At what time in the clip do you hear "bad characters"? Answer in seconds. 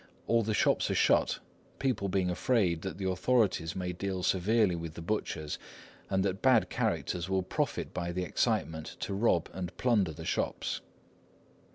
6.41-7.29